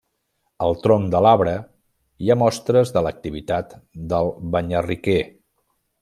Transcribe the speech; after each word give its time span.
Al 0.67 0.71
tronc 0.85 1.09
de 1.15 1.19
l'arbre 1.25 1.51
hi 2.27 2.31
ha 2.31 2.37
mostres 2.43 2.93
de 2.97 3.03
l'activitat 3.09 3.75
del 4.15 4.31
banyarriquer. 4.57 5.19